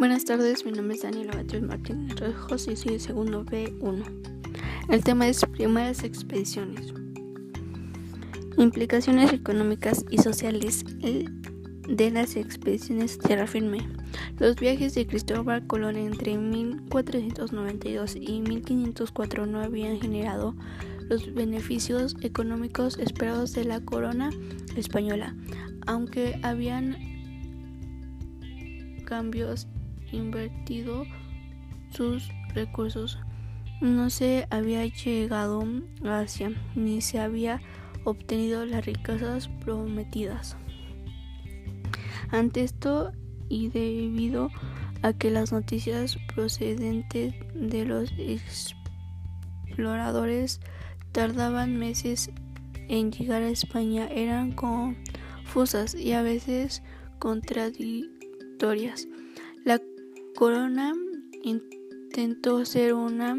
[0.00, 4.02] Buenas tardes, mi nombre es Daniela Beatriz Martínez Rejos y soy el segundo B1.
[4.88, 6.94] El tema es primeras expediciones.
[8.56, 10.86] Implicaciones económicas y sociales
[11.86, 13.86] de las expediciones tierra firme.
[14.38, 20.54] Los viajes de Cristóbal Colón entre 1492 y 1504 no habían generado
[21.10, 24.30] los beneficios económicos esperados de la corona
[24.76, 25.36] española,
[25.86, 26.96] aunque habían
[29.04, 29.68] cambios
[30.12, 31.04] invertido
[31.90, 33.18] sus recursos.
[33.80, 35.64] No se había llegado
[36.04, 37.62] a Asia ni se había
[38.04, 40.56] obtenido las riquezas prometidas.
[42.30, 43.12] Ante esto
[43.48, 44.50] y debido
[45.02, 50.60] a que las noticias procedentes de los exploradores
[51.12, 52.32] tardaban meses
[52.88, 56.82] en llegar a España eran confusas y a veces
[57.18, 59.06] contradictorias.
[60.40, 60.94] Corona
[61.42, 63.36] intentó ser una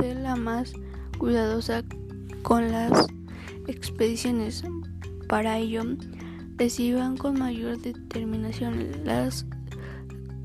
[0.00, 0.72] ser la más
[1.18, 1.84] cuidadosa
[2.40, 3.08] con las
[3.66, 4.64] expediciones.
[5.28, 5.82] Para ello,
[6.56, 9.44] recibían con mayor determinación las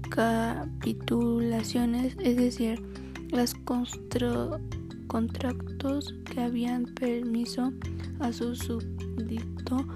[0.09, 2.83] capitulaciones, es decir,
[3.31, 3.55] los
[5.07, 7.71] contratos que habían permiso
[8.19, 9.87] a su súbdito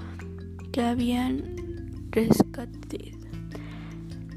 [0.72, 1.59] que habían
[2.12, 3.14] rescate,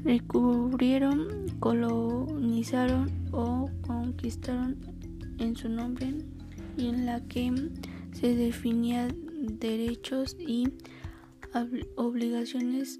[0.03, 4.77] recubrieron, colonizaron o conquistaron
[5.39, 6.13] en su nombre
[6.77, 7.51] y en la que
[8.11, 9.15] se definían
[9.59, 10.69] derechos y
[11.95, 12.97] obligaciones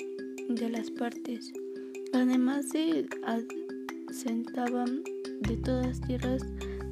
[0.49, 1.51] de las partes.
[2.13, 3.07] Además se
[4.07, 5.03] asentaban
[5.41, 6.43] de todas tierras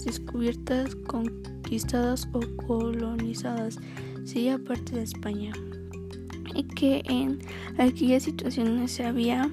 [0.03, 3.77] descubiertas, conquistadas o colonizadas,
[4.23, 5.53] sería parte de España
[6.53, 7.39] y que en
[7.77, 9.49] aquellas situaciones se había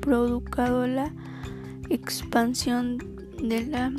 [0.00, 1.12] producido la
[1.90, 2.98] expansión
[3.42, 3.92] de la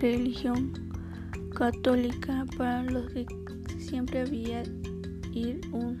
[0.00, 0.72] religión
[1.54, 2.44] católica.
[2.56, 3.26] Para los que
[3.78, 4.62] siempre había
[5.32, 5.98] ir un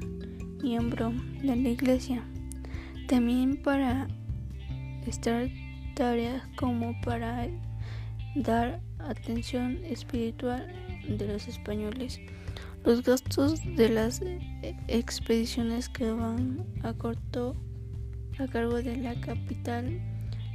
[0.62, 2.22] miembro de la iglesia.
[3.08, 4.08] También para
[5.06, 5.48] estar
[5.94, 7.48] tareas como para
[8.34, 10.66] dar atención espiritual
[11.08, 12.20] de los españoles
[12.84, 14.20] los gastos de las
[14.88, 17.56] expediciones quedaban a corto
[18.38, 20.00] a cargo de la capital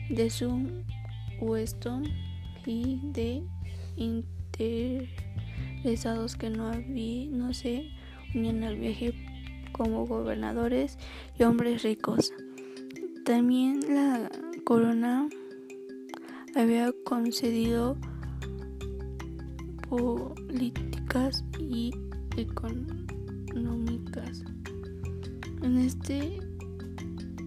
[0.10, 0.68] de su
[1.40, 2.02] puesto
[2.66, 3.44] y de
[3.96, 7.90] interesados que no, había, no se
[8.36, 9.14] unían al viaje
[9.72, 10.98] como gobernadores
[11.38, 12.34] y hombres ricos.
[13.26, 14.30] También la
[14.66, 15.30] corona
[16.56, 17.96] había concedido
[19.90, 21.92] políticas y
[22.38, 24.44] económicas.
[25.62, 26.40] En este,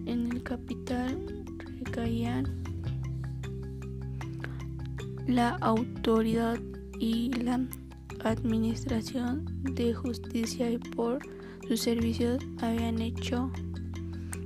[0.05, 1.17] en el capital
[1.85, 2.45] recaían
[5.27, 6.59] la autoridad
[6.99, 7.59] y la
[8.23, 11.19] administración de justicia y por
[11.67, 13.49] sus servicios habían hecho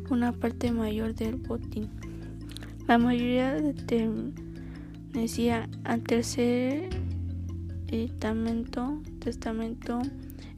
[0.09, 1.89] una parte mayor del botín.
[2.87, 3.55] La mayoría
[5.11, 6.89] decía al tercer
[7.87, 9.99] testamento, testamento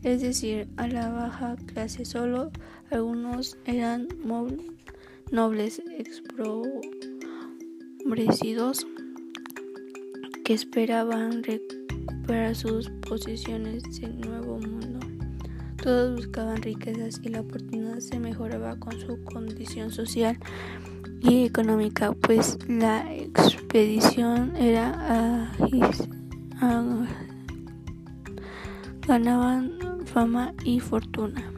[0.04, 2.06] es decir, a la baja clase.
[2.06, 2.52] Solo
[2.92, 4.08] algunos eran
[5.32, 8.86] nobles exprobrecidos
[10.46, 15.00] que esperaban recuperar sus posiciones del nuevo mundo.
[15.82, 20.38] Todos buscaban riquezas y la oportunidad se mejoraba con su condición social
[21.22, 25.52] y económica, pues la expedición era
[29.10, 29.79] ganaban
[30.14, 31.52] fama y fortuna.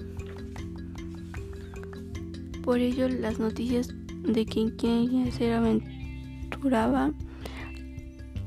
[2.63, 3.89] Por ello, las noticias
[4.23, 7.11] de quien se aventuraba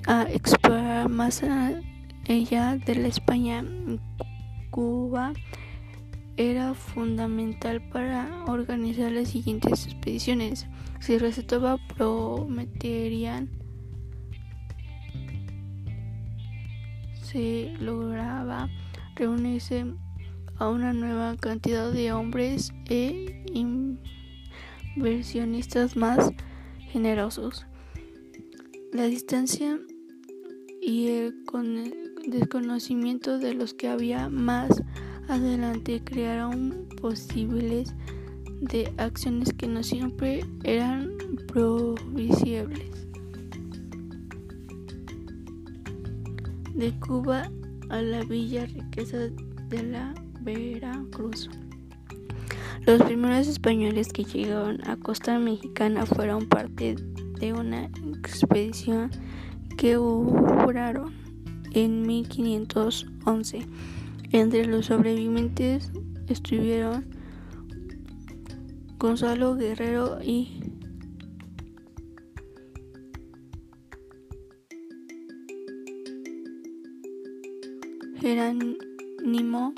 [0.07, 3.65] a explorar más allá de la España,
[4.71, 5.33] Cuba,
[6.37, 10.67] era fundamental para organizar las siguientes expediciones.
[11.01, 13.49] Si resultaba, prometerían
[17.35, 18.69] se lograba
[19.17, 19.87] reunirse
[20.57, 23.45] a una nueva cantidad de hombres e
[24.97, 26.31] inversionistas más
[26.91, 27.67] generosos.
[28.93, 29.79] La distancia
[30.81, 31.35] y el,
[32.27, 34.83] desconocimiento de los que había más
[35.29, 37.95] adelante crearon posibles
[38.61, 41.11] de acciones que no siempre eran
[41.49, 42.91] provisibles.
[46.75, 47.51] De Cuba
[47.91, 49.19] a la Villa Riqueza
[49.69, 51.51] de la Veracruz.
[52.87, 56.97] Los primeros españoles que llegaron a costa mexicana fueron parte
[57.41, 57.85] de una
[58.19, 59.11] expedición
[59.79, 61.13] que duraron
[61.73, 63.67] en 1511.
[64.33, 65.93] Entre los sobrevivientes
[66.29, 67.07] estuvieron
[68.99, 70.64] Gonzalo Guerrero y
[78.25, 79.75] Jerónimo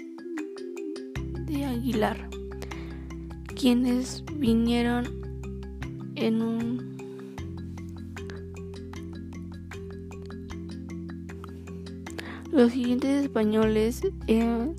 [1.46, 2.30] de Aguilar,
[3.56, 5.04] quienes vinieron
[6.14, 6.96] en un
[12.52, 14.76] los siguientes españoles en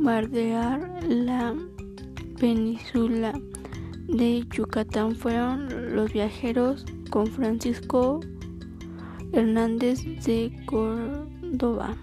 [0.00, 1.54] bardear la
[2.40, 3.40] península
[4.08, 8.18] de Yucatán fueron los viajeros con Francisco
[9.32, 11.96] Hernández de Córdoba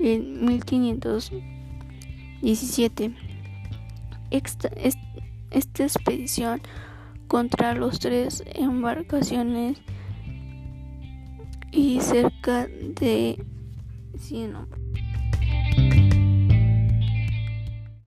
[0.00, 3.14] en 1517.
[4.30, 4.68] Esta,
[5.50, 6.60] esta expedición
[7.26, 9.78] contra los tres embarcaciones
[11.72, 13.42] y cerca de
[14.18, 14.87] 100 hombres.